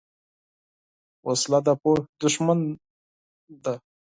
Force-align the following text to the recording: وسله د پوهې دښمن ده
وسله 1.27 1.59
د 1.65 1.69
پوهې 1.81 2.01
دښمن 2.21 2.59
ده 3.63 3.73